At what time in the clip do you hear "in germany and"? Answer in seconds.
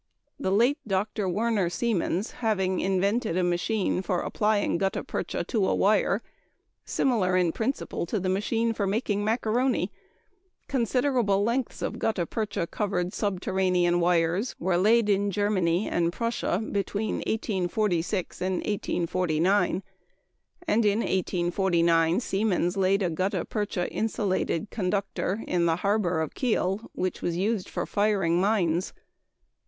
15.07-16.11